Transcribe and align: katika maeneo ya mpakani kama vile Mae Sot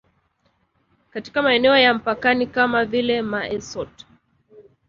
katika 1.11 1.41
maeneo 1.41 1.77
ya 1.77 1.93
mpakani 1.93 2.47
kama 2.47 2.85
vile 2.85 3.21
Mae 3.21 3.61
Sot 3.61 4.05